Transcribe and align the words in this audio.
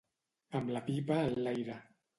Amb 0.61 0.73
la 0.77 0.83
pipa 0.89 1.21
enlaire. 1.29 1.79